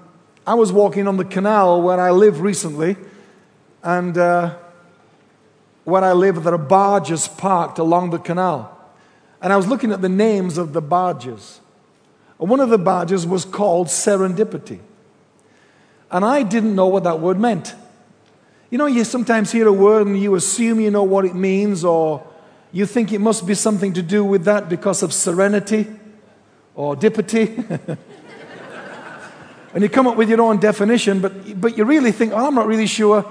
[0.46, 2.96] I was walking on the canal where I live recently,
[3.82, 4.56] and uh,
[5.84, 8.76] where I live, there are barges parked along the canal.
[9.40, 11.60] And I was looking at the names of the barges.
[12.38, 14.80] One of the barges was called serendipity.
[16.10, 17.74] And I didn't know what that word meant.
[18.70, 21.84] You know, you sometimes hear a word and you assume you know what it means,
[21.84, 22.26] or
[22.72, 25.86] you think it must be something to do with that because of serenity
[26.74, 27.56] or dipity.
[29.72, 32.54] and you come up with your own definition, but, but you really think, oh, I'm
[32.54, 33.22] not really sure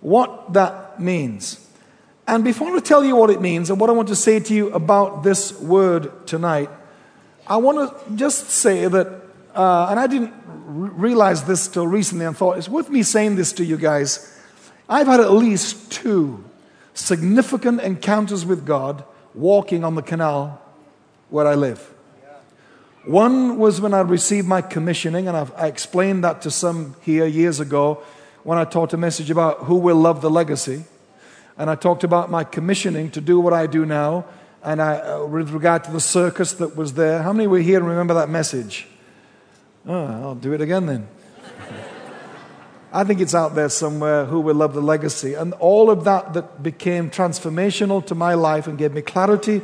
[0.00, 1.58] what that means.
[2.26, 4.54] And before I tell you what it means and what I want to say to
[4.54, 6.70] you about this word tonight,
[7.46, 9.06] I want to just say that,
[9.54, 13.52] uh, and I didn't realize this till recently and thought it's worth me saying this
[13.54, 14.40] to you guys.
[14.88, 16.44] I've had at least two
[16.94, 19.04] significant encounters with God
[19.34, 20.60] walking on the canal
[21.30, 21.92] where I live.
[23.04, 27.26] One was when I received my commissioning, and I've, I explained that to some here
[27.26, 28.02] years ago
[28.44, 30.84] when I taught a message about who will love the legacy.
[31.58, 34.26] And I talked about my commissioning to do what I do now
[34.62, 37.22] and I, uh, with regard to the circus that was there.
[37.22, 38.86] How many were here and remember that message?
[39.86, 41.08] Oh, I'll do it again then.
[42.92, 45.34] I think it's out there somewhere who will love the legacy.
[45.34, 49.62] And all of that that became transformational to my life and gave me clarity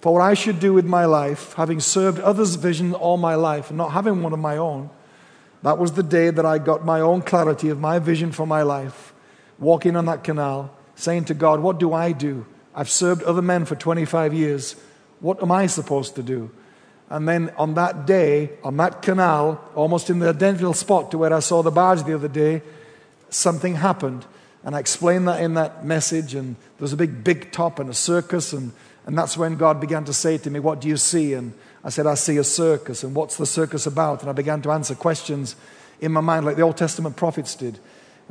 [0.00, 3.70] for what I should do with my life, having served others' vision all my life
[3.70, 4.90] and not having one of my own.
[5.62, 8.62] That was the day that I got my own clarity of my vision for my
[8.62, 9.12] life,
[9.58, 12.46] walking on that canal, saying to God, What do I do?
[12.76, 14.76] I've served other men for 25 years.
[15.20, 16.50] What am I supposed to do?
[17.08, 21.32] And then on that day, on that canal, almost in the identical spot to where
[21.32, 22.60] I saw the barge the other day,
[23.30, 24.26] something happened.
[24.62, 26.34] And I explained that in that message.
[26.34, 28.52] And there was a big, big top and a circus.
[28.52, 28.72] And,
[29.06, 31.32] and that's when God began to say to me, What do you see?
[31.32, 31.54] And
[31.84, 33.04] I said, I see a circus.
[33.04, 34.20] And what's the circus about?
[34.20, 35.56] And I began to answer questions
[36.00, 37.78] in my mind like the Old Testament prophets did.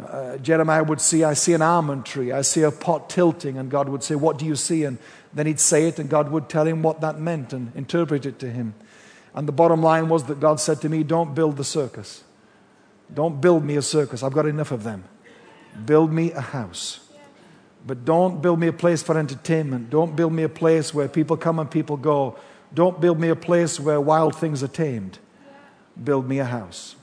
[0.04, 3.72] Uh, Jeremiah would see, I see an almond tree, I see a pot tilting, and
[3.72, 4.84] God would say, What do you see?
[4.84, 4.98] And
[5.34, 8.38] then he'd say it, and God would tell him what that meant and interpret it
[8.40, 8.74] to him.
[9.34, 12.24] And the bottom line was that God said to me, Don't build the circus.
[13.14, 14.24] Don't build me a circus.
[14.24, 15.06] I've got enough of them.
[15.86, 17.02] Build me a house.
[17.86, 19.90] But don't build me a place for entertainment.
[19.90, 22.38] Don't build me a place where people come and people go.
[22.74, 25.20] Don't build me a place where wild things are tamed.
[26.02, 26.96] Build me a house.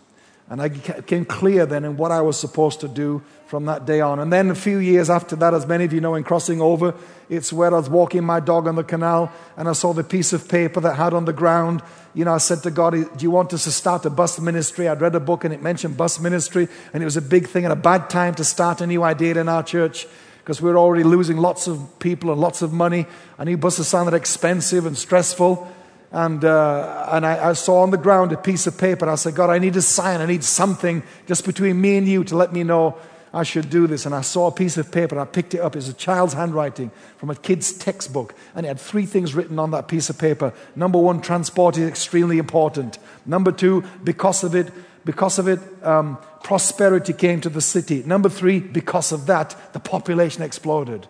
[0.52, 4.02] And I became clear then in what I was supposed to do from that day
[4.02, 4.18] on.
[4.18, 6.92] And then a few years after that, as many of you know, in crossing over,
[7.30, 10.34] it's where I was walking my dog on the canal and I saw the piece
[10.34, 11.80] of paper that had on the ground.
[12.12, 14.88] You know, I said to God, Do you want us to start a bus ministry?
[14.88, 17.64] I'd read a book and it mentioned bus ministry, and it was a big thing
[17.64, 20.06] and a bad time to start a new idea in our church
[20.40, 23.06] because we we're already losing lots of people and lots of money.
[23.38, 25.72] A new buses sounded expensive and stressful.
[26.12, 29.08] And, uh, and I, I, saw on the ground a piece of paper.
[29.08, 30.20] I said, God, I need a sign.
[30.20, 32.98] I need something just between me and you to let me know
[33.32, 34.04] I should do this.
[34.04, 35.74] And I saw a piece of paper and I picked it up.
[35.74, 38.34] It's a child's handwriting from a kid's textbook.
[38.54, 40.52] And it had three things written on that piece of paper.
[40.76, 42.98] Number one, transport is extremely important.
[43.24, 44.70] Number two, because of it,
[45.06, 48.02] because of it, um, prosperity came to the city.
[48.04, 51.06] Number three, because of that, the population exploded.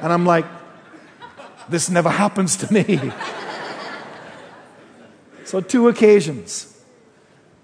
[0.00, 0.44] And I'm like,
[1.68, 3.00] this never happens to me.
[5.44, 6.70] so, two occasions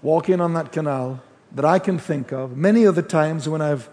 [0.01, 1.21] walking on that canal
[1.53, 3.89] that I can think of, many other times when I've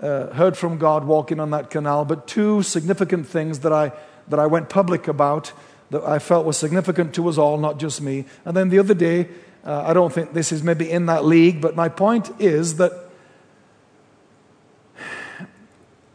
[0.00, 3.92] uh, heard from God walking on that canal, but two significant things that I,
[4.28, 5.52] that I went public about
[5.90, 8.24] that I felt was significant to us all, not just me.
[8.44, 9.28] And then the other day,
[9.64, 12.92] uh, I don't think this is maybe in that league, but my point is that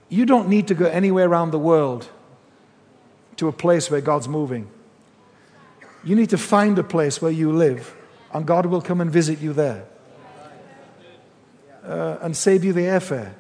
[0.10, 2.10] you don't need to go anywhere around the world
[3.42, 4.70] to a place where God's moving.
[6.04, 7.96] You need to find a place where you live,
[8.32, 9.84] and God will come and visit you there
[11.84, 13.34] uh, and save you the airfare.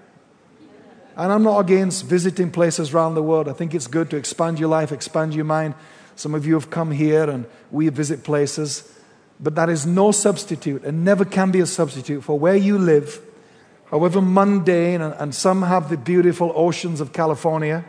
[1.15, 3.47] And I'm not against visiting places around the world.
[3.47, 5.75] I think it's good to expand your life, expand your mind.
[6.15, 8.91] Some of you have come here and we visit places,
[9.39, 13.21] but that is no substitute and never can be a substitute for where you live,
[13.91, 17.85] however mundane, and, and some have the beautiful oceans of California,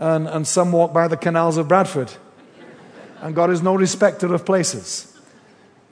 [0.00, 2.10] and, and some walk by the canals of Bradford.
[3.20, 5.14] And God is no respecter of places.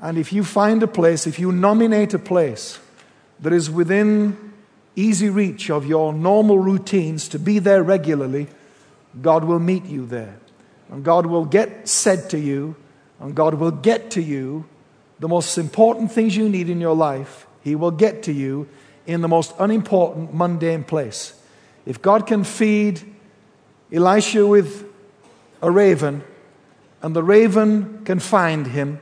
[0.01, 2.79] And if you find a place, if you nominate a place
[3.41, 4.55] that is within
[4.97, 8.49] easy reach of your normal routines to be there regularly,
[9.21, 10.39] God will meet you there.
[10.91, 12.77] And God will get said to you,
[13.21, 14.65] and God will get to you
[15.21, 17.47] the most important things you need in your life.
[17.63, 18.69] He will get to you
[19.07, 21.35] in the most unimportant, mundane place.
[21.85, 23.03] If God can feed
[23.93, 24.87] Elisha with
[25.63, 26.23] a raven,
[27.03, 29.01] and the raven can find him,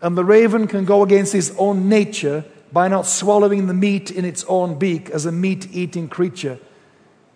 [0.00, 4.24] and the raven can go against his own nature by not swallowing the meat in
[4.24, 6.58] its own beak as a meat eating creature.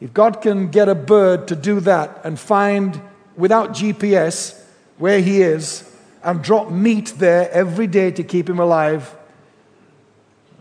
[0.00, 3.00] If God can get a bird to do that and find
[3.36, 4.60] without GPS
[4.98, 5.90] where he is
[6.22, 9.14] and drop meat there every day to keep him alive,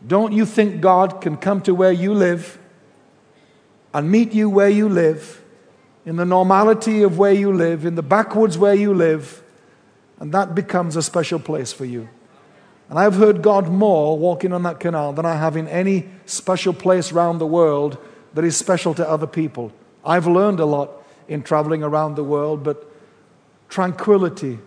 [0.06, 2.58] don't you think God can come to where you live
[3.94, 5.39] and meet you where you live,
[6.10, 9.44] in the normality of where you live, in the backwoods where you live,
[10.20, 12.10] and that becomes a special place for you?
[12.90, 16.74] And I've heard God more walking on that canal than I have in any special
[16.74, 18.00] place around the world
[18.34, 19.72] that is special to other people.
[20.04, 20.90] I've learned a lot
[21.28, 22.92] in traveling around the world, but
[23.70, 24.58] tranquility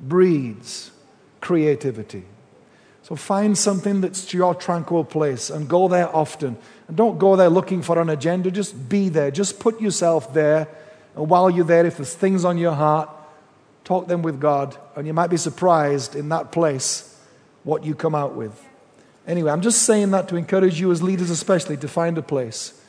[0.00, 0.90] breeds
[1.42, 2.24] creativity.
[3.02, 6.56] So find something that's your tranquil place and go there often.
[6.88, 9.30] And don't go there looking for an agenda, just be there.
[9.30, 10.66] Just put yourself there.
[11.14, 13.10] And while you're there, if there's things on your heart,
[13.84, 14.76] talk them with God.
[14.96, 17.14] And you might be surprised in that place
[17.62, 18.64] what you come out with.
[19.26, 22.82] Anyway, I'm just saying that to encourage you as leaders, especially, to find a place,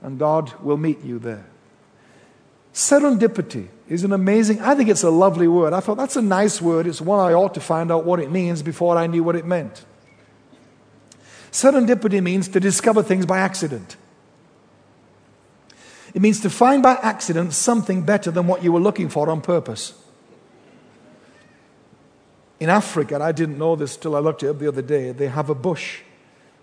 [0.00, 1.44] and God will meet you there.
[2.72, 5.72] Serendipity is an amazing, I think it's a lovely word.
[5.72, 6.86] I thought that's a nice word.
[6.86, 9.44] It's one I ought to find out what it means before I knew what it
[9.44, 9.84] meant.
[11.52, 13.96] Serendipity means to discover things by accident.
[16.14, 19.42] It means to find by accident something better than what you were looking for on
[19.42, 19.92] purpose.
[22.58, 25.12] In Africa, and I didn't know this till I looked it up the other day,
[25.12, 26.00] they have a bush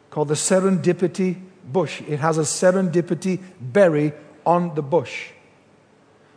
[0.10, 2.02] called the serendipity bush.
[2.08, 4.14] It has a serendipity berry
[4.46, 5.30] on the bush.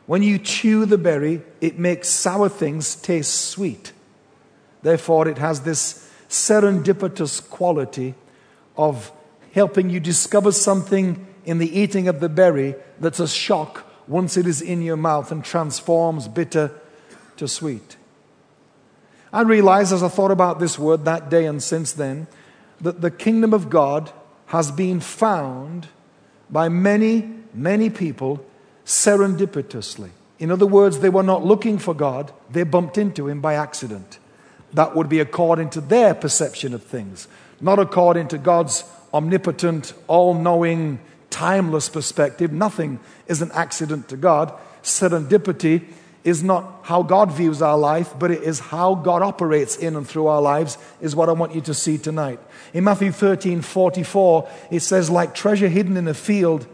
[0.04, 3.92] When you chew the berry, it makes sour things taste sweet.
[4.82, 8.14] Therefore, it has this serendipitous quality
[8.76, 9.12] of
[9.52, 14.46] helping you discover something in the eating of the berry that's a shock once it
[14.46, 16.70] is in your mouth and transforms bitter
[17.36, 17.96] to sweet.
[19.32, 22.26] I realized as I thought about this word that day and since then
[22.80, 24.12] that the kingdom of God
[24.46, 25.88] has been found
[26.50, 28.44] by many, many people
[28.84, 30.10] serendipitously.
[30.38, 34.18] In other words, they were not looking for God, they bumped into him by accident.
[34.72, 37.28] That would be according to their perception of things,
[37.62, 40.98] not according to God's omnipotent, all knowing,
[41.30, 42.52] timeless perspective.
[42.52, 44.52] Nothing is an accident to God.
[44.82, 45.84] Serendipity
[46.24, 50.06] is not how God views our life, but it is how God operates in and
[50.06, 52.38] through our lives, is what I want you to see tonight.
[52.74, 56.66] In Matthew 13 44, it says, like treasure hidden in a field.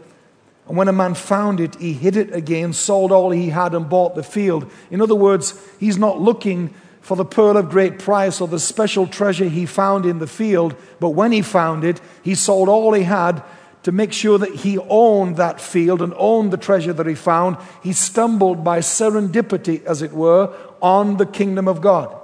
[0.67, 3.89] And when a man found it, he hid it again, sold all he had, and
[3.89, 4.69] bought the field.
[4.91, 9.07] In other words, he's not looking for the pearl of great price or the special
[9.07, 13.03] treasure he found in the field, but when he found it, he sold all he
[13.03, 13.43] had
[13.83, 17.57] to make sure that he owned that field and owned the treasure that he found,
[17.81, 22.15] he stumbled by serendipity, as it were, on the kingdom of God.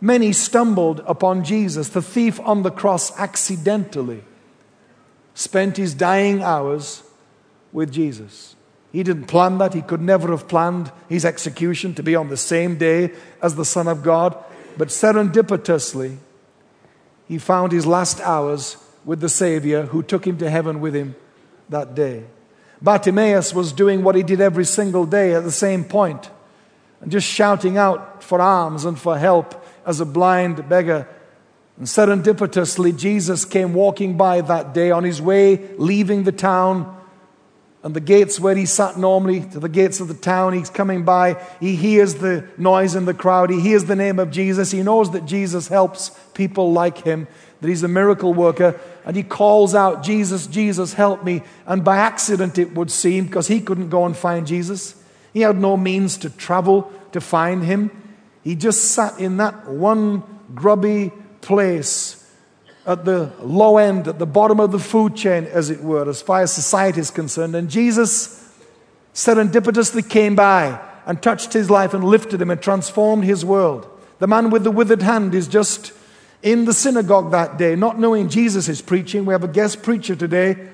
[0.00, 1.90] Many stumbled upon Jesus.
[1.90, 4.24] The thief on the cross accidentally
[5.34, 7.02] spent his dying hours
[7.72, 8.53] with Jesus.
[8.94, 9.74] He didn't plan that.
[9.74, 13.10] He could never have planned his execution to be on the same day
[13.42, 14.36] as the Son of God.
[14.78, 16.18] But serendipitously,
[17.26, 21.16] he found his last hours with the Savior who took him to heaven with him
[21.70, 22.22] that day.
[22.80, 26.30] Bartimaeus was doing what he did every single day at the same point,
[27.00, 31.08] and just shouting out for alms and for help as a blind beggar.
[31.78, 37.00] And serendipitously, Jesus came walking by that day on his way, leaving the town
[37.84, 40.54] and the gates where he sat normally, to the gates of the town.
[40.54, 41.36] He's coming by.
[41.60, 43.50] He hears the noise in the crowd.
[43.50, 44.70] He hears the name of Jesus.
[44.70, 47.28] He knows that Jesus helps people like him,
[47.60, 48.80] that he's a miracle worker.
[49.04, 51.42] And he calls out, Jesus, Jesus, help me.
[51.66, 54.94] And by accident, it would seem, because he couldn't go and find Jesus,
[55.34, 57.90] he had no means to travel to find him.
[58.42, 60.22] He just sat in that one
[60.54, 61.12] grubby
[61.42, 62.23] place
[62.86, 66.20] at the low end, at the bottom of the food chain, as it were, as
[66.20, 67.54] far as society is concerned.
[67.54, 68.52] And Jesus
[69.14, 73.88] serendipitously came by and touched his life and lifted him and transformed his world.
[74.18, 75.92] The man with the withered hand is just
[76.42, 79.24] in the synagogue that day, not knowing Jesus is preaching.
[79.24, 80.68] We have a guest preacher today.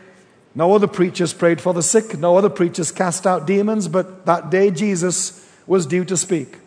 [0.55, 4.50] No other preachers prayed for the sick, no other preachers cast out demons, but that
[4.50, 6.59] day Jesus was due to speak.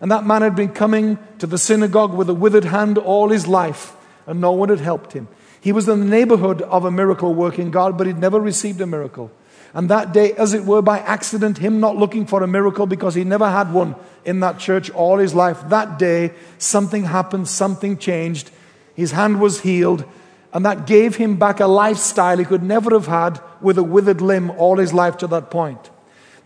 [0.00, 3.48] And that man had been coming to the synagogue with a withered hand all his
[3.48, 3.92] life,
[4.26, 5.28] and no one had helped him.
[5.60, 8.86] He was in the neighborhood of a miracle working God, but he'd never received a
[8.86, 9.30] miracle.
[9.72, 13.14] And that day, as it were by accident, him not looking for a miracle because
[13.14, 17.98] he never had one in that church all his life, that day, something happened, something
[17.98, 18.50] changed.
[18.94, 20.04] His hand was healed,
[20.52, 24.20] and that gave him back a lifestyle he could never have had with a withered
[24.20, 25.90] limb all his life to that point.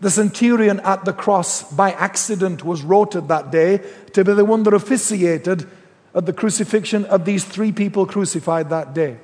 [0.01, 3.81] The centurion at the cross, by accident, was rotated that day
[4.13, 5.69] to be the one that officiated
[6.13, 9.17] at the crucifixion of these three people crucified that day.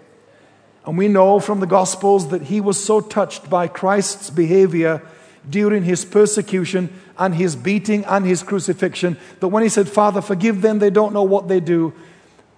[0.85, 5.01] And we know from the Gospels that he was so touched by Christ's behavior
[5.49, 10.61] during his persecution and his beating and his crucifixion that when he said, Father, forgive
[10.61, 11.93] them, they don't know what they do,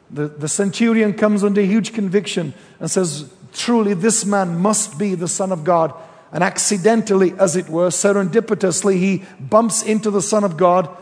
[0.10, 5.28] the, the centurion comes under huge conviction and says, Truly, this man must be the
[5.28, 5.94] Son of God.
[6.32, 10.96] And accidentally, as it were, serendipitously, he bumps into the Son of God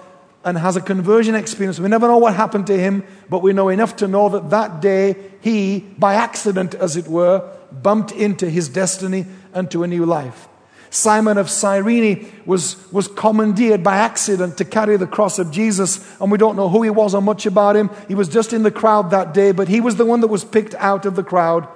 [0.45, 1.79] and has a conversion experience.
[1.79, 4.79] We never know what happened to him, but we know enough to know that that
[4.79, 9.25] day he, by accident, as it were, bumped into his destiny
[9.55, 10.47] and to a new life.
[10.91, 16.31] Simon of Cyrene was, was commandeered by accident to carry the cross of Jesus, and
[16.31, 17.89] we don't know who he was or much about him.
[18.07, 20.45] He was just in the crowd that day, but he was the one that was
[20.45, 21.67] picked out of the crowd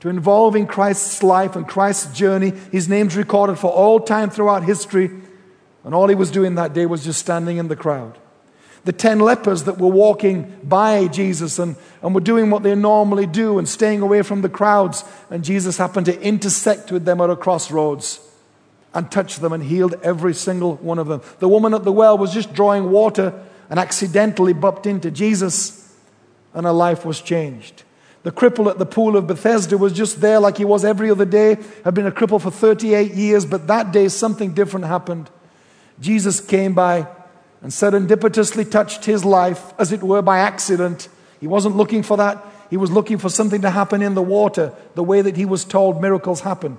[0.00, 2.52] to involve in Christ's life and Christ's journey.
[2.70, 5.10] His name's recorded for all time throughout history.
[5.84, 8.18] And all he was doing that day was just standing in the crowd.
[8.84, 13.26] The ten lepers that were walking by Jesus and, and were doing what they normally
[13.26, 15.04] do and staying away from the crowds.
[15.28, 18.20] And Jesus happened to intersect with them at a crossroads
[18.94, 21.22] and touch them and healed every single one of them.
[21.38, 23.32] The woman at the well was just drawing water
[23.68, 25.94] and accidentally bumped into Jesus,
[26.54, 27.84] and her life was changed.
[28.22, 31.24] The cripple at the pool of Bethesda was just there like he was every other
[31.24, 35.30] day, had been a cripple for 38 years, but that day something different happened.
[36.00, 37.06] Jesus came by
[37.62, 41.08] and serendipitously touched his life, as it were by accident.
[41.40, 42.44] He wasn't looking for that.
[42.70, 45.64] He was looking for something to happen in the water, the way that he was
[45.64, 46.78] told miracles happen.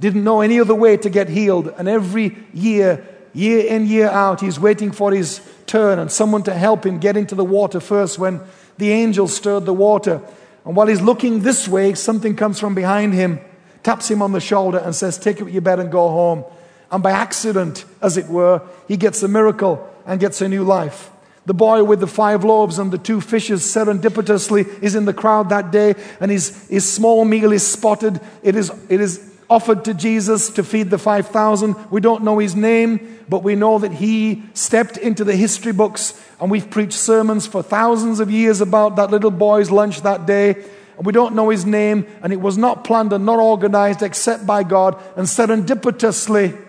[0.00, 1.72] Didn't know any other way to get healed.
[1.78, 6.54] And every year, year in, year out, he's waiting for his turn and someone to
[6.54, 8.40] help him get into the water first when
[8.78, 10.20] the angel stirred the water.
[10.64, 13.40] And while he's looking this way, something comes from behind him,
[13.82, 16.44] taps him on the shoulder, and says, Take up your bed and go home.
[16.90, 21.10] And by accident, as it were, he gets a miracle and gets a new life.
[21.46, 25.50] The boy with the five loaves and the two fishes serendipitously is in the crowd
[25.50, 28.20] that day, and his, his small meal is spotted.
[28.42, 31.90] It is, it is offered to Jesus to feed the 5,000.
[31.90, 36.20] We don't know his name, but we know that he stepped into the history books,
[36.40, 40.56] and we've preached sermons for thousands of years about that little boy's lunch that day.
[40.96, 44.46] And we don't know his name, and it was not planned and not organized except
[44.46, 45.00] by God.
[45.14, 46.60] And serendipitously,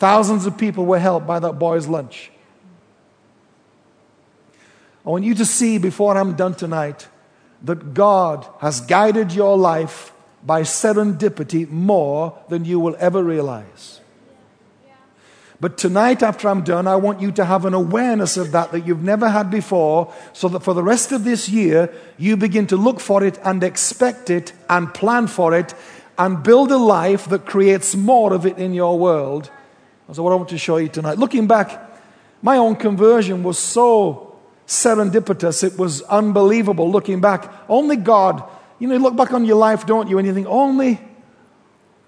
[0.00, 2.32] thousands of people were helped by that boy's lunch.
[5.06, 7.06] I want you to see before I'm done tonight
[7.62, 10.12] that God has guided your life
[10.44, 14.00] by serendipity more than you will ever realize.
[15.60, 18.86] But tonight, after I'm done, I want you to have an awareness of that that
[18.86, 22.78] you've never had before, so that for the rest of this year, you begin to
[22.78, 25.74] look for it and expect it and plan for it
[26.16, 29.50] and build a life that creates more of it in your world.
[30.10, 31.18] That's what I want to show you tonight.
[31.18, 31.88] Looking back,
[32.42, 34.36] my own conversion was so
[34.66, 35.62] serendipitous.
[35.62, 37.48] It was unbelievable looking back.
[37.68, 38.42] Only God,
[38.80, 41.00] you know, you look back on your life, don't you, and you think, only,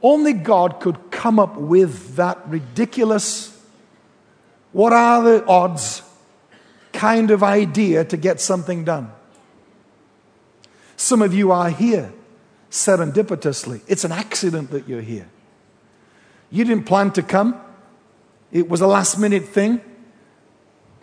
[0.02, 3.56] only God could come up with that ridiculous,
[4.72, 6.02] what are the odds
[6.92, 9.12] kind of idea to get something done.
[10.96, 12.12] Some of you are here
[12.68, 13.80] serendipitously.
[13.86, 15.28] It's an accident that you're here.
[16.50, 17.60] You didn't plan to come,
[18.52, 19.80] it was a last minute thing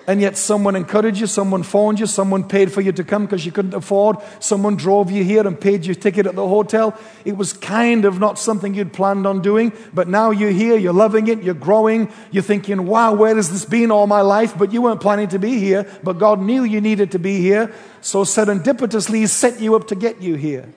[0.10, 3.46] and yet someone encouraged you, someone phoned you, someone paid for you to come because
[3.46, 7.00] you couldn't afford, someone drove you here and paid your ticket at the hotel.
[7.26, 10.94] It was kind of not something you'd planned on doing, but now you're here, you're
[10.94, 14.58] loving it, you're growing, you're thinking, wow, where has this been all my life?
[14.58, 17.72] But you weren't planning to be here, but God knew you needed to be here,
[18.02, 20.74] so serendipitously He set you up to get you here.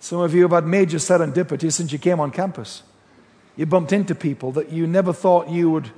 [0.00, 2.82] Some of you have had major serendipity since you came on campus.
[3.56, 5.90] You bumped into people that you never thought you would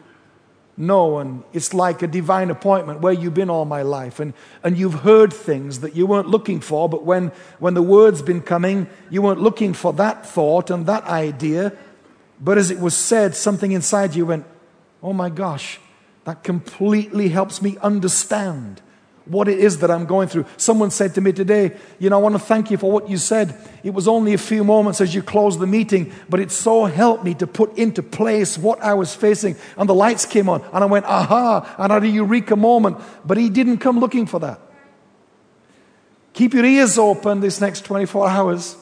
[0.77, 1.19] know.
[1.19, 5.01] and it's like a divine appointment where you've been all my life, and, and you've
[5.01, 9.23] heard things that you weren't looking for, but when, when the word's been coming, you
[9.23, 11.73] weren't looking for that thought and that idea.
[12.41, 14.47] But as it was said, something inside you went,
[15.03, 15.79] Oh my gosh,
[16.25, 18.81] that completely helps me understand
[19.27, 20.45] what it is that I'm going through.
[20.57, 23.17] Someone said to me today, You know, I want to thank you for what you
[23.17, 23.57] said.
[23.83, 27.25] It was only a few moments as you closed the meeting, but it so helped
[27.25, 29.57] me to put into place what I was facing.
[29.77, 32.99] And the lights came on, and I went, Aha, and had a eureka moment.
[33.25, 34.61] But he didn't come looking for that.
[36.35, 38.77] Keep your ears open this next 24 hours.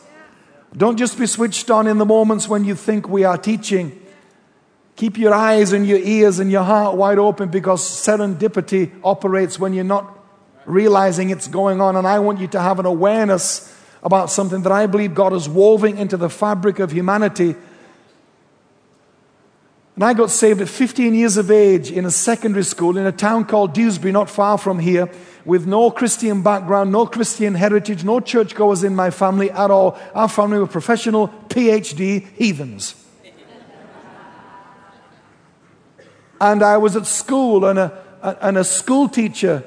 [0.75, 3.99] Don't just be switched on in the moments when you think we are teaching.
[4.97, 9.75] Keep your eyes and your ears and your heart wide open because serendipity operates when
[9.75, 10.22] you're not
[10.67, 11.97] realizing it's going on.
[11.97, 13.69] And I want you to have an awareness
[14.03, 17.55] about something that I believe God is woven into the fabric of humanity.
[19.95, 23.13] And I got saved at 15 years of age in a secondary school in a
[23.13, 25.11] town called Dewsbury, not far from here,
[25.45, 29.99] with no Christian background, no Christian heritage, no churchgoers in my family at all.
[30.15, 32.95] Our family were professional PhD heathens.
[36.41, 39.63] and I was at school, and a, and a school teacher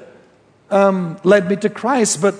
[0.70, 2.34] um, led me to Christ, but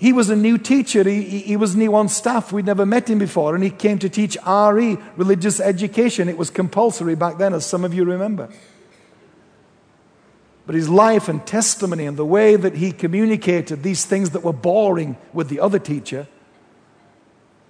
[0.00, 1.06] he was a new teacher.
[1.06, 2.52] He, he was new on staff.
[2.52, 3.54] We'd never met him before.
[3.54, 6.26] And he came to teach RE, religious education.
[6.26, 8.48] It was compulsory back then, as some of you remember.
[10.64, 14.54] But his life and testimony and the way that he communicated these things that were
[14.54, 16.26] boring with the other teacher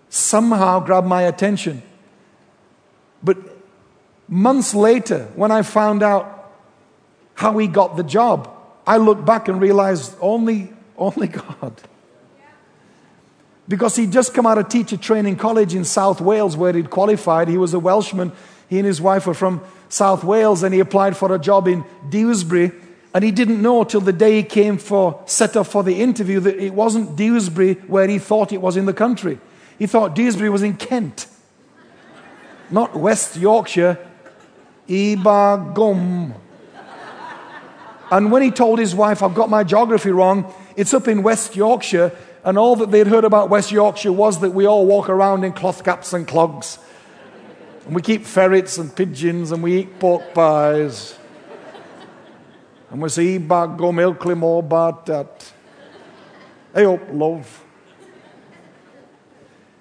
[0.09, 1.83] somehow grabbed my attention.
[3.25, 3.39] But
[4.29, 6.40] months later, when I found out
[7.35, 8.51] how he got the job.
[8.87, 11.29] I look back and realize only, only
[11.61, 11.75] God.
[13.69, 17.49] Because he'd just come out of teacher training college in South Wales where he'd qualified.
[17.49, 18.33] He was a Welshman.
[18.69, 21.85] He and his wife were from South Wales and he applied for a job in
[22.09, 22.73] Dewsbury.
[23.15, 26.41] And he didn't know till the day he came for set up for the interview
[26.41, 29.39] that it wasn't Dewsbury where he thought it was in the country.
[29.79, 31.27] He thought Dewsbury was in Kent,
[32.71, 33.99] not West Yorkshire.
[34.89, 36.35] Ibagum.
[38.11, 41.55] And when he told his wife, I've got my geography wrong, it's up in West
[41.55, 42.13] Yorkshire,
[42.45, 45.53] and all that they'd heard about West Yorkshire was that we all walk around in
[45.53, 46.79] cloth caps and clogs.
[47.87, 51.17] And we keep ferrets and pigeons, and we eat pork pies.
[52.91, 55.53] And we say, bag go milkly more about that.
[56.75, 57.65] I hope love.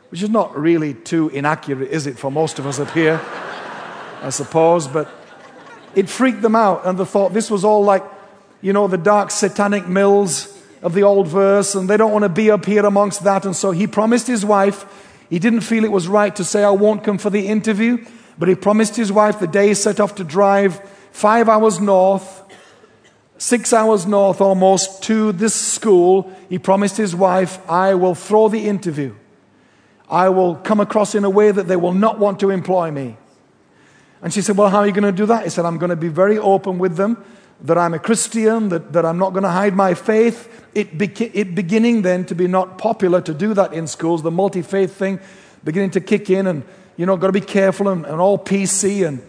[0.09, 3.19] Which is not really too inaccurate, is it, for most of us up here?
[4.21, 5.09] I suppose, but
[5.95, 8.03] it freaked them out, and they thought this was all like
[8.61, 12.29] you know, the dark satanic mills of the old verse, and they don't want to
[12.29, 13.45] be up here amongst that.
[13.45, 14.85] And so he promised his wife,
[15.29, 18.05] he didn't feel it was right to say, I won't come for the interview,
[18.37, 20.79] but he promised his wife the day he set off to drive
[21.11, 22.43] five hours north,
[23.37, 26.31] six hours north almost, to this school.
[26.49, 29.15] He promised his wife, I will throw the interview.
[30.09, 33.17] I will come across in a way that they will not want to employ me.
[34.21, 35.43] And she said, Well, how are you going to do that?
[35.43, 37.23] He said, I'm going to be very open with them
[37.61, 40.65] that I'm a Christian, that, that I'm not going to hide my faith.
[40.73, 44.31] It, beca- it beginning then to be not popular to do that in schools, the
[44.31, 45.19] multi faith thing
[45.63, 46.63] beginning to kick in, and
[46.95, 49.07] you know, got to be careful and, and all PC.
[49.07, 49.21] And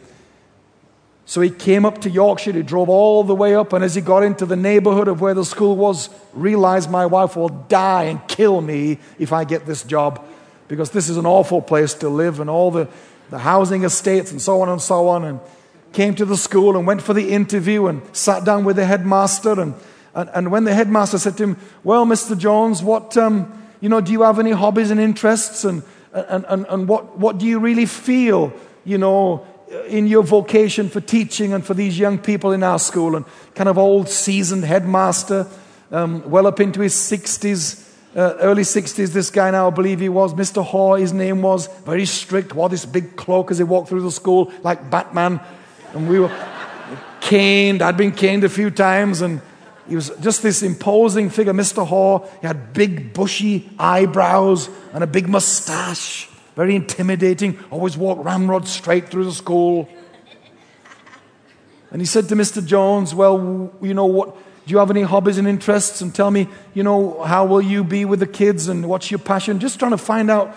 [1.24, 4.00] so he came up to Yorkshire, he drove all the way up, and as he
[4.00, 8.26] got into the neighborhood of where the school was, realized my wife will die and
[8.28, 10.24] kill me if I get this job
[10.70, 12.88] because this is an awful place to live and all the,
[13.30, 15.24] the housing estates and so on and so on.
[15.24, 15.40] And
[15.92, 19.60] came to the school and went for the interview and sat down with the headmaster.
[19.60, 19.74] And,
[20.14, 22.36] and, and when the headmaster said to him, Well, Mr.
[22.38, 25.64] Jones, what, um, you know, do you have any hobbies and interests?
[25.64, 28.52] And, and, and, and what, what do you really feel,
[28.84, 29.46] you know,
[29.86, 33.24] in your vocation for teaching and for these young people in our school, and
[33.54, 35.46] kind of old seasoned headmaster,
[35.92, 40.08] um, well up into his 60s, uh, early 60s, this guy now, I believe he
[40.08, 40.64] was, Mr.
[40.64, 44.10] Haw, his name was, very strict, wore this big cloak as he walked through the
[44.10, 45.40] school like Batman.
[45.94, 46.30] And we were
[47.20, 49.40] caned, I'd been caned a few times, and
[49.88, 51.86] he was just this imposing figure, Mr.
[51.86, 52.20] Haw.
[52.40, 59.08] He had big, bushy eyebrows and a big mustache, very intimidating, always walked ramrod straight
[59.08, 59.88] through the school.
[61.90, 62.64] And he said to Mr.
[62.64, 64.36] Jones, Well, you know what?
[64.66, 66.00] Do you have any hobbies and interests?
[66.00, 69.18] And tell me, you know, how will you be with the kids and what's your
[69.18, 69.58] passion?
[69.58, 70.54] Just trying to find out.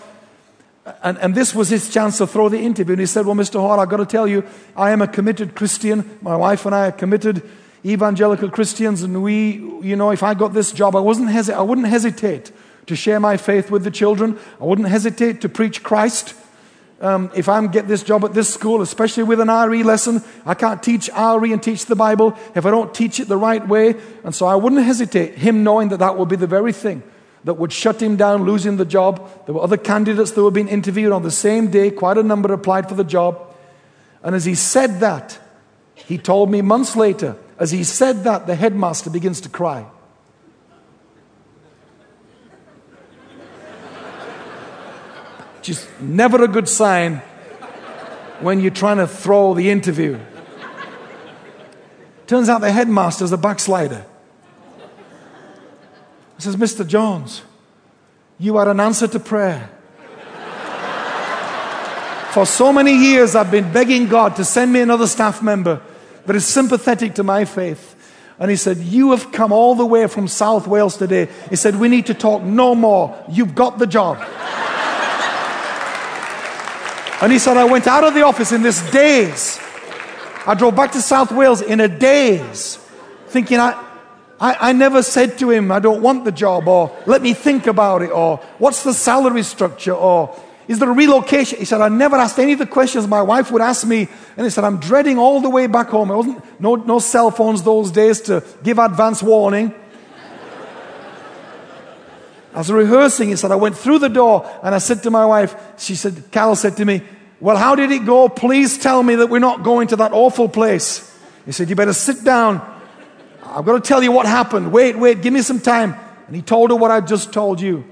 [1.02, 2.94] And, and this was his chance to throw the interview.
[2.94, 3.60] And he said, Well, Mr.
[3.60, 4.44] Hall, I've got to tell you,
[4.76, 6.18] I am a committed Christian.
[6.22, 7.42] My wife and I are committed
[7.86, 9.02] evangelical Christians.
[9.02, 12.52] And we, you know, if I got this job, I, wasn't hesi- I wouldn't hesitate
[12.88, 14.38] to share my faith with the children.
[14.60, 16.36] I wouldn't hesitate to preach Christ
[17.04, 20.54] um, if I get this job at this school, especially with an RE lesson, I
[20.54, 23.96] can't teach RE and teach the Bible if I don't teach it the right way.
[24.24, 27.04] And so I wouldn't hesitate, him knowing that that would be the very thing
[27.44, 29.30] that would shut him down, losing the job.
[29.46, 31.92] There were other candidates that were being interviewed on the same day.
[31.92, 33.54] Quite a number applied for the job.
[34.24, 35.40] And as he said that,
[35.96, 39.86] he told me months later, as he said that, the headmaster begins to cry.
[45.70, 47.22] is never a good sign
[48.42, 50.20] when you're trying to throw the interview.
[52.28, 54.06] Turns out the headmaster's a backslider.
[56.44, 56.86] Says, Mr.
[56.86, 57.42] Jones,
[58.38, 59.70] you are an answer to prayer.
[62.34, 65.82] For so many years, I've been begging God to send me another staff member
[66.26, 67.96] that is sympathetic to my faith.
[68.40, 71.30] And he said, You have come all the way from South Wales today.
[71.50, 73.18] He said, We need to talk no more.
[73.30, 74.18] You've got the job.
[77.22, 79.58] And he said, I went out of the office in this daze.
[80.46, 82.76] I drove back to South Wales in a daze,
[83.28, 83.93] thinking I,
[84.44, 87.66] I, I, never said to him, I don't want the job, or let me think
[87.66, 91.60] about it, or what's the salary structure, or is there a relocation?
[91.60, 94.10] He said, I never asked any of the questions my wife would ask me.
[94.36, 96.12] And he said, I'm dreading all the way back home.
[96.12, 99.74] It wasn't no, no cell phones those days to give advance warning.
[102.54, 103.30] I was rehearsing.
[103.30, 106.32] He said, I went through the door and I said to my wife, she said,
[106.32, 107.02] Carol said to me,
[107.40, 108.28] Well, how did it go?
[108.28, 111.10] Please tell me that we're not going to that awful place.
[111.46, 112.73] He said, You better sit down.
[113.54, 114.72] I've got to tell you what happened.
[114.72, 115.96] Wait, wait, give me some time.
[116.26, 117.86] And he told her what I just told you.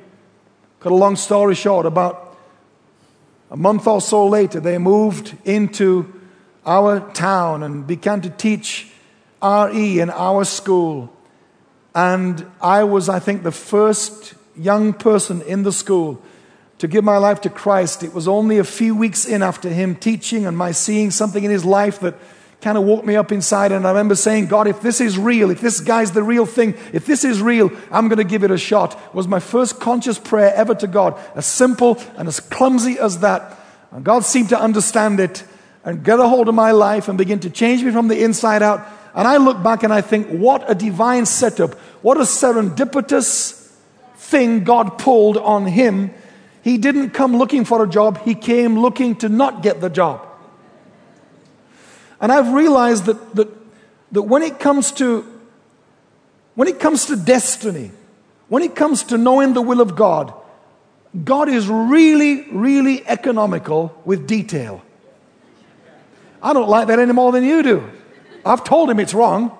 [0.79, 2.35] Cut a long story short, about
[3.51, 6.11] a month or so later, they moved into
[6.65, 8.89] our town and began to teach
[9.43, 11.13] RE in our school.
[11.93, 16.21] And I was, I think, the first young person in the school
[16.79, 18.01] to give my life to Christ.
[18.01, 21.51] It was only a few weeks in after him teaching and my seeing something in
[21.51, 22.15] his life that
[22.61, 23.71] kind of woke me up inside.
[23.71, 26.75] And I remember saying, God, if this is real, if this guy's the real thing,
[26.93, 29.13] if this is real, I'm going to give it a shot.
[29.15, 33.57] Was my first conscious prayer ever to God, as simple and as clumsy as that.
[33.91, 35.43] And God seemed to understand it
[35.83, 38.61] and get a hold of my life and begin to change me from the inside
[38.61, 38.87] out.
[39.13, 41.73] And I look back and I think, what a divine setup.
[42.01, 43.69] What a serendipitous
[44.15, 46.11] thing God pulled on him.
[46.63, 50.27] He didn't come looking for a job, he came looking to not get the job.
[52.21, 53.49] And I've realized that, that,
[54.11, 55.27] that when it comes to
[56.53, 57.91] when it comes to destiny,
[58.49, 60.33] when it comes to knowing the will of God,
[61.23, 64.83] God is really, really economical with detail.
[66.43, 67.89] I don't like that any more than you do.
[68.45, 69.57] I've told him it's wrong.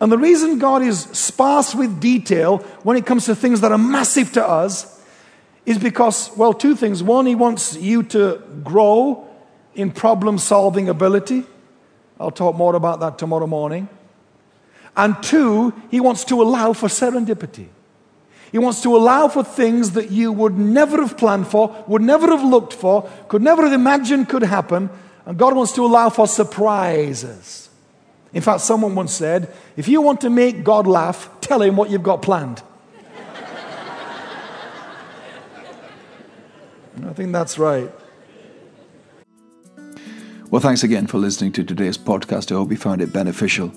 [0.00, 3.78] And the reason God is sparse with detail when it comes to things that are
[3.78, 5.01] massive to us
[5.64, 7.02] is because, well, two things.
[7.02, 9.28] One, He wants you to grow
[9.74, 11.44] in problem solving ability.
[12.18, 13.88] I'll talk more about that tomorrow morning.
[14.96, 17.68] And two, He wants to allow for serendipity.
[18.50, 22.26] He wants to allow for things that you would never have planned for, would never
[22.26, 24.90] have looked for, could never have imagined could happen.
[25.24, 27.70] And God wants to allow for surprises.
[28.34, 31.88] In fact, someone once said, if you want to make God laugh, tell him what
[31.88, 32.62] you've got planned.
[37.04, 37.90] I think that's right.
[40.50, 42.52] Well, thanks again for listening to today's podcast.
[42.52, 43.72] I hope you found it beneficial.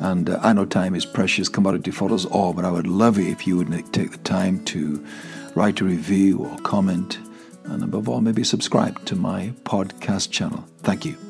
[0.00, 3.18] And uh, I know time is precious commodity for us all, but I would love
[3.18, 5.04] it if you would take the time to
[5.54, 7.18] write a review or comment,
[7.64, 10.64] and above all, maybe subscribe to my podcast channel.
[10.82, 11.27] Thank you.